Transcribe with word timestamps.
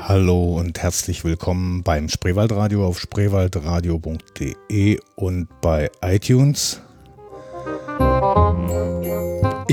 Hallo 0.00 0.56
und 0.56 0.80
herzlich 0.80 1.24
willkommen 1.24 1.82
beim 1.82 2.08
Spreewaldradio 2.08 2.86
auf 2.86 3.00
spreewaldradio.de 3.00 5.00
und 5.16 5.48
bei 5.60 5.90
iTunes. 6.00 6.80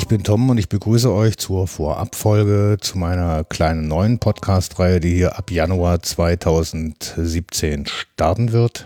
Ich 0.06 0.10
bin 0.10 0.24
Tom 0.24 0.52
und 0.52 0.60
ich 0.60 0.70
begrüße 0.70 1.12
euch 1.12 1.36
zur 1.38 1.68
Vorabfolge 1.68 2.78
zu 2.80 3.00
meiner 3.00 3.44
kleinen 3.44 3.88
neuen 3.88 4.20
Podcast-Reihe, 4.20 5.00
die 5.00 5.16
hier 5.16 5.36
ab 5.36 5.50
Januar 5.50 6.00
2017 6.04 7.88
starten 7.88 8.52
wird. 8.52 8.86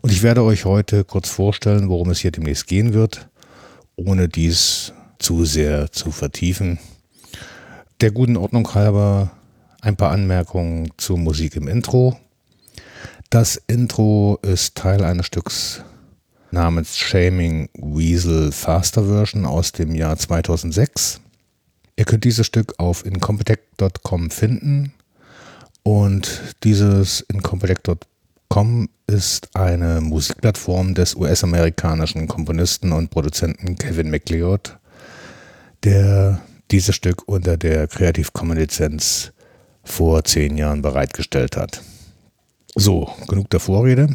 Und 0.00 0.10
ich 0.10 0.22
werde 0.22 0.42
euch 0.42 0.64
heute 0.64 1.04
kurz 1.04 1.28
vorstellen, 1.28 1.90
worum 1.90 2.08
es 2.08 2.20
hier 2.20 2.30
demnächst 2.30 2.66
gehen 2.68 2.94
wird, 2.94 3.28
ohne 3.96 4.30
dies 4.30 4.94
zu 5.18 5.44
sehr 5.44 5.92
zu 5.92 6.10
vertiefen. 6.10 6.78
Der 8.00 8.10
guten 8.10 8.38
Ordnung 8.38 8.74
halber 8.74 9.32
ein 9.82 9.96
paar 9.96 10.10
Anmerkungen 10.10 10.90
zur 10.96 11.18
Musik 11.18 11.54
im 11.54 11.68
Intro. 11.68 12.18
Das 13.28 13.60
Intro 13.66 14.38
ist 14.40 14.74
Teil 14.74 15.04
eines 15.04 15.26
Stücks 15.26 15.84
namens 16.52 16.96
Shaming 16.96 17.68
Weasel 17.74 18.52
Faster 18.52 19.04
Version 19.04 19.46
aus 19.46 19.72
dem 19.72 19.94
Jahr 19.94 20.16
2006. 20.16 21.20
Ihr 21.96 22.04
könnt 22.04 22.24
dieses 22.24 22.46
Stück 22.46 22.74
auf 22.78 23.04
incompetech.com 23.04 24.30
finden 24.30 24.92
und 25.82 26.40
dieses 26.64 27.20
incompetech.com 27.20 28.88
ist 29.06 29.54
eine 29.54 30.00
Musikplattform 30.00 30.94
des 30.94 31.14
US-amerikanischen 31.14 32.28
Komponisten 32.28 32.92
und 32.92 33.10
Produzenten 33.10 33.76
Kevin 33.76 34.10
MacLeod, 34.10 34.78
der 35.84 36.40
dieses 36.70 36.94
Stück 36.94 37.26
unter 37.26 37.56
der 37.56 37.88
Creative 37.88 38.28
Commons 38.32 38.60
Lizenz 38.60 39.32
vor 39.82 40.24
zehn 40.24 40.56
Jahren 40.56 40.82
bereitgestellt 40.82 41.56
hat. 41.56 41.82
So, 42.76 43.12
genug 43.28 43.50
der 43.50 43.60
Vorrede. 43.60 44.14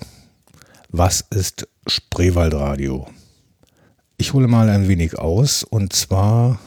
Was 0.89 1.21
ist 1.29 1.67
Spreewaldradio? 1.87 3.07
Ich 4.17 4.33
hole 4.33 4.47
mal 4.47 4.69
ein 4.69 4.87
wenig 4.87 5.19
aus 5.19 5.63
und 5.63 5.93
zwar 5.93 6.59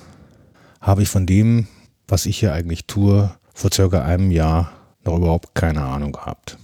habe 0.80 1.02
ich 1.02 1.08
von 1.08 1.26
dem, 1.26 1.66
was 2.06 2.24
ich 2.24 2.38
hier 2.38 2.52
eigentlich 2.52 2.86
tue, 2.86 3.28
vor 3.52 3.72
circa 3.72 4.04
einem 4.04 4.30
Jahr 4.30 4.70
noch 5.04 5.16
überhaupt 5.16 5.56
keine 5.56 5.82
Ahnung 5.82 6.12
gehabt. 6.12 6.56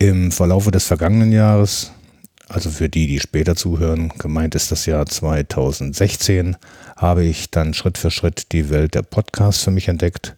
Im 0.00 0.32
Verlaufe 0.32 0.72
des 0.72 0.84
vergangenen 0.84 1.30
Jahres, 1.30 1.92
also 2.48 2.70
für 2.70 2.88
die, 2.88 3.06
die 3.06 3.20
später 3.20 3.54
zuhören, 3.54 4.08
gemeint 4.18 4.56
ist 4.56 4.72
das 4.72 4.86
Jahr 4.86 5.06
2016, 5.06 6.56
habe 6.96 7.22
ich 7.22 7.52
dann 7.52 7.72
Schritt 7.72 7.98
für 7.98 8.10
Schritt 8.10 8.50
die 8.50 8.68
Welt 8.68 8.96
der 8.96 9.02
Podcasts 9.02 9.62
für 9.62 9.70
mich 9.70 9.86
entdeckt 9.86 10.36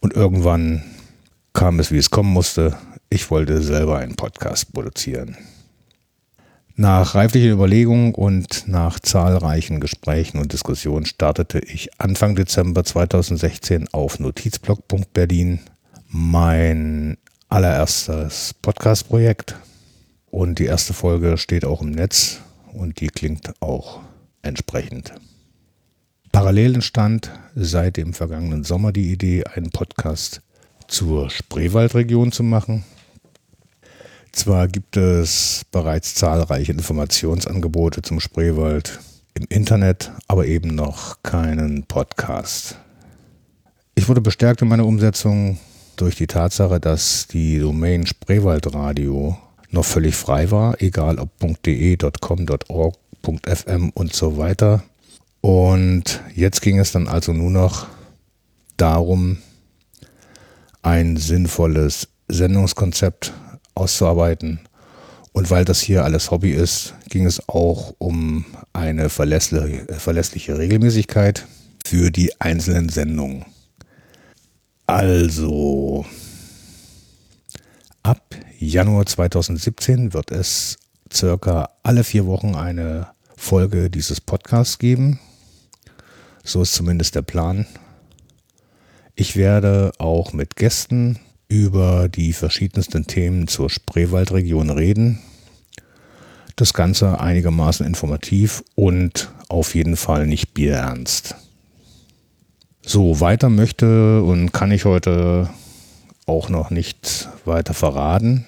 und 0.00 0.14
irgendwann 0.14 0.82
kam 1.52 1.78
es, 1.78 1.92
wie 1.92 1.98
es 1.98 2.10
kommen 2.10 2.32
musste. 2.32 2.76
Ich 3.08 3.30
wollte 3.30 3.62
selber 3.62 3.98
einen 3.98 4.16
Podcast 4.16 4.72
produzieren. 4.72 5.36
Nach 6.78 7.14
reiflicher 7.14 7.52
Überlegung 7.52 8.14
und 8.14 8.68
nach 8.68 9.00
zahlreichen 9.00 9.80
Gesprächen 9.80 10.38
und 10.38 10.52
Diskussionen 10.52 11.06
startete 11.06 11.58
ich 11.58 11.98
Anfang 11.98 12.36
Dezember 12.36 12.84
2016 12.84 13.88
auf 13.92 14.18
notizblog.berlin 14.18 15.60
mein 16.08 17.16
allererstes 17.48 18.52
Podcast-Projekt. 18.60 19.56
Und 20.26 20.58
die 20.58 20.66
erste 20.66 20.92
Folge 20.92 21.38
steht 21.38 21.64
auch 21.64 21.80
im 21.80 21.92
Netz 21.92 22.40
und 22.74 23.00
die 23.00 23.06
klingt 23.06 23.54
auch 23.62 24.00
entsprechend. 24.42 25.14
Parallel 26.30 26.74
entstand 26.74 27.30
seit 27.54 27.96
dem 27.96 28.12
vergangenen 28.12 28.64
Sommer 28.64 28.92
die 28.92 29.10
Idee, 29.12 29.44
einen 29.44 29.70
Podcast 29.70 30.42
zur 30.88 31.30
Spreewaldregion 31.30 32.32
zu 32.32 32.42
machen. 32.42 32.84
Zwar 34.36 34.68
gibt 34.68 34.98
es 34.98 35.64
bereits 35.72 36.14
zahlreiche 36.14 36.70
Informationsangebote 36.70 38.02
zum 38.02 38.20
Spreewald 38.20 39.00
im 39.32 39.46
Internet, 39.48 40.12
aber 40.28 40.44
eben 40.44 40.74
noch 40.74 41.22
keinen 41.22 41.84
Podcast. 41.84 42.76
Ich 43.94 44.10
wurde 44.10 44.20
bestärkt 44.20 44.60
in 44.60 44.68
meiner 44.68 44.84
Umsetzung 44.84 45.58
durch 45.96 46.16
die 46.16 46.26
Tatsache, 46.26 46.80
dass 46.80 47.26
die 47.28 47.58
Domain 47.58 48.06
Spreewaldradio 48.06 49.38
noch 49.70 49.86
völlig 49.86 50.14
frei 50.14 50.50
war, 50.50 50.82
egal 50.82 51.18
ob 51.18 51.30
.de, 51.62 51.96
.com, 52.20 52.46
.org, 52.68 52.94
.fm 53.46 53.90
und 53.94 54.12
so 54.12 54.36
weiter. 54.36 54.82
Und 55.40 56.20
jetzt 56.34 56.60
ging 56.60 56.78
es 56.78 56.92
dann 56.92 57.08
also 57.08 57.32
nur 57.32 57.50
noch 57.50 57.86
darum, 58.76 59.38
ein 60.82 61.16
sinnvolles 61.16 62.08
Sendungskonzept 62.28 63.32
auszuarbeiten. 63.76 64.60
Und 65.32 65.50
weil 65.50 65.64
das 65.64 65.80
hier 65.80 66.04
alles 66.04 66.30
Hobby 66.30 66.52
ist, 66.52 66.94
ging 67.10 67.26
es 67.26 67.46
auch 67.48 67.94
um 67.98 68.46
eine 68.72 69.10
verlässliche, 69.10 69.86
verlässliche 69.98 70.58
Regelmäßigkeit 70.58 71.46
für 71.86 72.10
die 72.10 72.40
einzelnen 72.40 72.88
Sendungen. 72.88 73.44
Also, 74.86 76.06
ab 78.02 78.34
Januar 78.58 79.04
2017 79.04 80.14
wird 80.14 80.30
es 80.30 80.78
circa 81.12 81.70
alle 81.82 82.04
vier 82.04 82.26
Wochen 82.26 82.54
eine 82.54 83.08
Folge 83.36 83.90
dieses 83.90 84.20
Podcasts 84.20 84.78
geben. 84.78 85.20
So 86.44 86.62
ist 86.62 86.74
zumindest 86.74 87.14
der 87.14 87.22
Plan. 87.22 87.66
Ich 89.14 89.36
werde 89.36 89.92
auch 89.98 90.32
mit 90.32 90.56
Gästen 90.56 91.18
über 91.48 92.08
die 92.08 92.32
verschiedensten 92.32 93.06
Themen 93.06 93.48
zur 93.48 93.70
Spreewaldregion 93.70 94.70
reden. 94.70 95.20
Das 96.56 96.72
Ganze 96.72 97.20
einigermaßen 97.20 97.86
informativ 97.86 98.64
und 98.74 99.30
auf 99.48 99.74
jeden 99.74 99.96
Fall 99.96 100.26
nicht 100.26 100.54
bierernst. 100.54 101.36
So, 102.82 103.20
weiter 103.20 103.48
möchte 103.48 104.22
und 104.22 104.52
kann 104.52 104.70
ich 104.70 104.84
heute 104.84 105.50
auch 106.26 106.48
noch 106.48 106.70
nicht 106.70 107.28
weiter 107.44 107.74
verraten. 107.74 108.46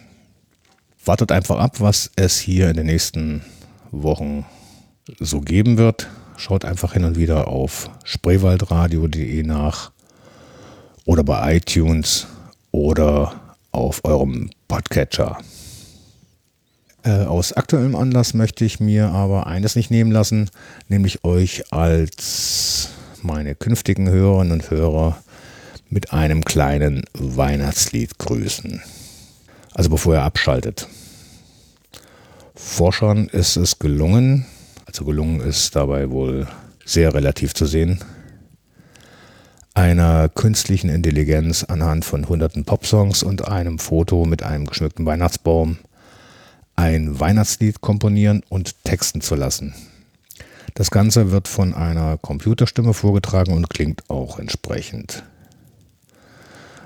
Wartet 1.05 1.33
einfach 1.33 1.59
ab, 1.59 1.81
was 1.81 2.11
es 2.17 2.39
hier 2.39 2.71
in 2.71 2.77
den 2.77 2.87
nächsten 2.87 3.43
Wochen 3.91 4.45
so 5.19 5.41
geben 5.41 5.79
wird. 5.79 6.09
Schaut 6.37 6.65
einfach 6.65 6.93
hin 6.93 7.05
und 7.05 7.17
wieder 7.17 7.49
auf 7.49 7.91
spreewaldradio.de 8.05 9.43
nach 9.43 9.91
oder 11.05 11.25
bei 11.25 11.57
iTunes 11.57 12.27
oder 12.71 13.57
auf 13.73 14.05
eurem 14.05 14.51
Podcatcher. 14.67 15.39
Äh, 17.05 17.25
aus 17.25 17.53
aktuellem 17.53 17.95
Anlass 17.95 18.35
möchte 18.35 18.65
ich 18.65 18.81
mir 18.81 19.09
aber 19.11 19.47
eines 19.47 19.77
nicht 19.77 19.91
nehmen 19.91 20.11
lassen, 20.11 20.51
nämlich 20.89 21.25
euch 21.25 21.73
als 21.73 22.91
meine 23.23 23.55
künftigen 23.55 24.09
Hörerinnen 24.09 24.53
und 24.53 24.71
Hörer 24.71 25.19
mit 25.91 26.13
einem 26.13 26.45
kleinen 26.45 27.05
Weihnachtslied 27.15 28.19
grüßen. 28.19 28.83
Also 29.75 29.91
bevor 29.91 30.15
ihr 30.15 30.23
abschaltet. 30.23 30.89
Forschern 32.55 33.29
ist 33.29 33.57
es 33.57 33.79
gelungen, 33.79 34.47
also 34.85 35.05
gelungen 35.05 35.41
ist 35.41 35.77
dabei 35.77 36.11
wohl 36.11 36.49
sehr 36.85 37.15
relativ 37.15 37.55
zu 37.55 37.67
sehen, 37.67 38.01
einer 39.79 40.29
künstlichen 40.29 40.91
Intelligenz 40.91 41.63
anhand 41.63 42.05
von 42.05 42.29
hunderten 42.29 42.65
Popsongs 42.65 43.23
und 43.23 43.47
einem 43.47 43.79
Foto 43.79 44.25
mit 44.25 44.43
einem 44.43 44.67
geschmückten 44.67 45.07
Weihnachtsbaum 45.07 45.79
ein 46.75 47.21
Weihnachtslied 47.21 47.81
komponieren 47.81 48.43
und 48.49 48.75
texten 48.83 49.21
zu 49.21 49.37
lassen. 49.37 49.75
Das 50.75 50.91
Ganze 50.91 51.31
wird 51.31 51.47
von 51.47 51.75
einer 51.75 52.19
Computerstimme 52.19 52.93
vorgetragen 52.93 53.53
und 53.53 53.71
klingt 53.71 54.03
auch 54.11 54.41
entsprechend. 54.41 55.23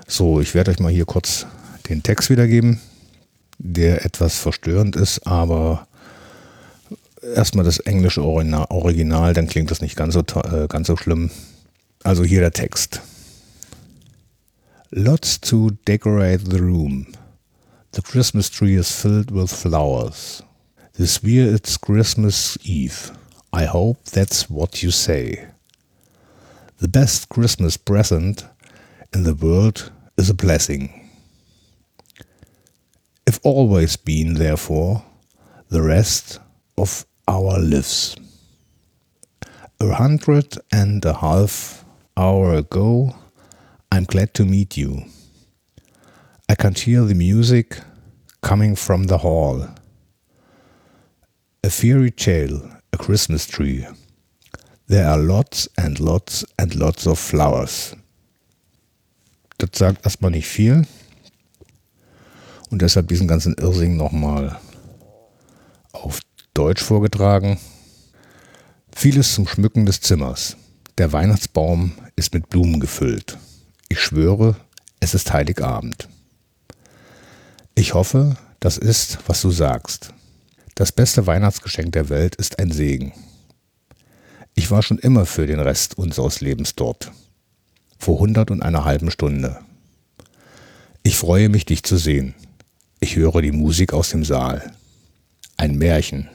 So, 0.05 0.39
ich 0.39 0.53
werde 0.53 0.69
euch 0.69 0.79
mal 0.79 0.91
hier 0.91 1.05
kurz 1.05 1.47
den 1.89 2.03
Text 2.03 2.29
wiedergeben, 2.29 2.79
der 3.57 4.05
etwas 4.05 4.37
verstörend 4.37 4.95
ist, 4.95 5.25
aber 5.25 5.87
erstmal 7.35 7.65
das 7.65 7.79
englische 7.79 8.23
Original, 8.23 9.33
dann 9.33 9.47
klingt 9.47 9.71
das 9.71 9.81
nicht 9.81 9.95
ganz 9.95 10.13
so, 10.13 10.19
äh, 10.19 10.67
ganz 10.67 10.85
so 10.85 10.95
schlimm. 10.95 11.31
Also 12.03 12.25
hier 12.25 12.41
der 12.41 12.51
Text. 12.51 13.01
Lots 14.91 15.39
to 15.39 15.71
decorate 15.85 16.49
the 16.49 16.59
room. 16.59 17.07
The 17.93 18.01
Christmas 18.01 18.49
tree 18.49 18.75
is 18.75 18.91
filled 18.91 19.31
with 19.31 19.51
flowers. 19.51 20.43
This 20.97 21.23
year 21.23 21.53
it's 21.53 21.77
Christmas 21.77 22.57
Eve. 22.63 23.11
I 23.53 23.65
hope 23.65 24.03
that's 24.03 24.49
what 24.49 24.83
you 24.83 24.91
say. 24.91 25.47
The 26.79 26.89
best 26.89 27.29
Christmas 27.29 27.77
present 27.77 28.45
in 29.13 29.23
the 29.23 29.33
world 29.33 29.91
is 30.17 30.29
a 30.29 30.33
blessing. 30.33 31.09
If 33.25 33.39
always 33.43 33.95
been, 33.95 34.33
therefore, 34.33 35.05
the 35.69 35.81
rest 35.81 36.39
of 36.77 37.05
our 37.27 37.57
lives. 37.57 38.17
A 39.79 39.93
hundred 39.93 40.57
and 40.71 41.05
a 41.05 41.13
half 41.13 41.82
hour 42.15 42.53
ago, 42.55 43.15
I'm 43.91 44.05
glad 44.05 44.33
to 44.35 44.45
meet 44.45 44.77
you. 44.77 45.03
I 46.49 46.55
can 46.55 46.73
hear 46.75 47.03
the 47.05 47.15
music 47.15 47.79
coming 48.41 48.75
from 48.75 49.05
the 49.05 49.19
hall. 49.19 49.67
A 51.63 51.69
fairy 51.69 52.11
tale, 52.11 52.61
a 52.91 52.97
Christmas 52.97 53.47
tree. 53.47 53.87
There 54.87 55.07
are 55.07 55.17
lots 55.17 55.67
and 55.77 55.99
lots 55.99 56.45
and 56.59 56.75
lots 56.75 57.07
of 57.07 57.17
flowers. 57.17 57.95
Das 59.57 59.69
sagt 59.73 60.05
erstmal 60.05 60.31
nicht 60.31 60.47
viel. 60.47 60.85
Und 62.69 62.81
deshalb 62.81 63.07
diesen 63.07 63.27
ganzen 63.27 63.53
Irrsing 63.55 63.97
nochmal 63.97 64.59
auf 65.93 66.19
Deutsch 66.53 66.83
vorgetragen. 66.83 67.57
Vieles 68.91 69.33
zum 69.33 69.47
Schmücken 69.47 69.85
des 69.85 70.01
Zimmers. 70.01 70.57
Der 70.97 71.11
Weihnachtsbaum 71.11 71.93
ist 72.15 72.33
mit 72.33 72.49
Blumen 72.49 72.79
gefüllt. 72.79 73.37
Ich 73.89 73.99
schwöre, 73.99 74.55
es 74.99 75.13
ist 75.13 75.33
Heiligabend. 75.33 76.07
Ich 77.75 77.93
hoffe, 77.93 78.37
das 78.59 78.77
ist, 78.77 79.19
was 79.27 79.41
du 79.41 79.51
sagst. 79.51 80.13
Das 80.75 80.91
beste 80.91 81.27
Weihnachtsgeschenk 81.27 81.91
der 81.91 82.09
Welt 82.09 82.35
ist 82.35 82.59
ein 82.59 82.71
Segen. 82.71 83.13
Ich 84.55 84.71
war 84.71 84.83
schon 84.83 84.99
immer 84.99 85.25
für 85.25 85.47
den 85.47 85.59
Rest 85.59 85.97
unseres 85.97 86.41
Lebens 86.41 86.75
dort. 86.75 87.11
Vor 87.97 88.19
hundert 88.19 88.51
und 88.51 88.61
einer 88.61 88.85
halben 88.85 89.11
Stunde. 89.11 89.59
Ich 91.01 91.17
freue 91.17 91.49
mich, 91.49 91.65
dich 91.65 91.83
zu 91.83 91.97
sehen. 91.97 92.35
Ich 92.99 93.15
höre 93.15 93.41
die 93.41 93.51
Musik 93.51 93.93
aus 93.93 94.09
dem 94.09 94.23
Saal. 94.23 94.73
Ein 95.57 95.77
Märchen. 95.77 96.29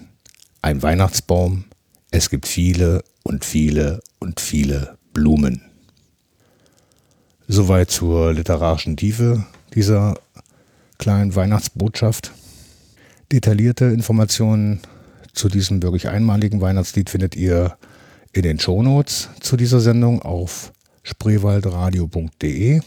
Ein 0.60 0.82
Weihnachtsbaum. 0.82 1.64
Es 2.10 2.30
gibt 2.30 2.46
viele 2.46 3.02
und 3.22 3.44
viele 3.44 4.00
und 4.18 4.40
viele 4.40 4.98
Blumen. 5.12 5.67
Soweit 7.50 7.90
zur 7.90 8.34
literarischen 8.34 8.98
Tiefe 8.98 9.46
dieser 9.74 10.18
kleinen 10.98 11.34
Weihnachtsbotschaft. 11.34 12.32
Detaillierte 13.32 13.86
Informationen 13.86 14.80
zu 15.32 15.48
diesem 15.48 15.82
wirklich 15.82 16.08
einmaligen 16.08 16.60
Weihnachtslied 16.60 17.08
findet 17.08 17.36
ihr 17.36 17.78
in 18.32 18.42
den 18.42 18.60
Shownotes 18.60 19.30
zu 19.40 19.56
dieser 19.56 19.80
Sendung 19.80 20.20
auf 20.20 20.72
spreewaldradio.de. 21.04 22.82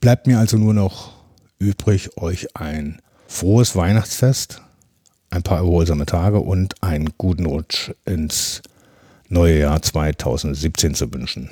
Bleibt 0.00 0.26
mir 0.26 0.38
also 0.38 0.56
nur 0.56 0.72
noch 0.72 1.12
übrig, 1.58 2.16
euch 2.16 2.56
ein 2.56 3.02
frohes 3.28 3.76
Weihnachtsfest, 3.76 4.62
ein 5.28 5.42
paar 5.42 5.58
erholsame 5.58 6.06
Tage 6.06 6.40
und 6.40 6.82
einen 6.82 7.10
guten 7.18 7.44
Rutsch 7.44 7.90
ins 8.06 8.62
neue 9.28 9.58
Jahr 9.58 9.82
2017 9.82 10.94
zu 10.94 11.12
wünschen. 11.12 11.50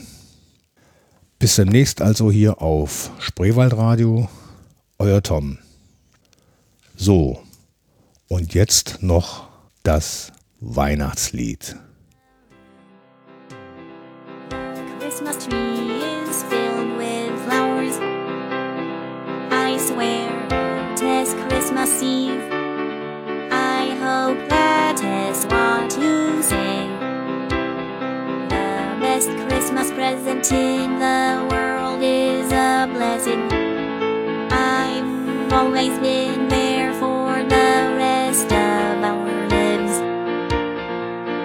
Bis 1.44 1.56
demnächst 1.56 2.00
also 2.00 2.31
hier 2.31 2.62
auf 2.62 3.11
Spreewaldradio 3.19 4.31
euer 4.99 5.23
Tom. 5.23 5.58
So, 6.96 7.43
und 8.29 8.55
jetzt 8.55 9.02
noch 9.02 9.49
das 9.82 10.32
Weihnachtslied. 10.61 11.76
Always 35.76 35.99
been 35.99 36.47
there 36.47 36.93
for 37.00 37.43
the 37.43 37.94
rest 37.99 38.47
of 38.47 39.03
our 39.03 39.49
lives. 39.49 39.99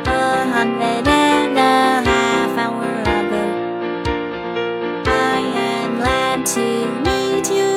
A 0.05 0.45
hundred 0.53 1.07
and 1.07 1.57
a 1.57 2.07
half 2.07 2.55
hour 2.59 2.91
ago, 3.01 3.45
I 5.07 5.39
am 5.39 5.95
glad 5.95 6.45
to 6.45 6.61
meet 7.07 7.49
you. 7.49 7.73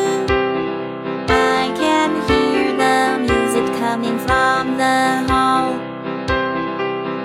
I 1.31 1.73
can 1.75 2.11
hear 2.29 2.77
the 2.77 3.19
music 3.27 3.75
coming 3.79 4.19
from 4.19 4.77
the 4.77 5.25
hall. 5.33 5.73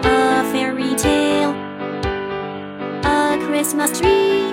A 0.05 0.49
fairy 0.53 0.95
tale, 0.95 1.51
a 3.03 3.37
Christmas 3.45 3.99
tree. 3.99 4.46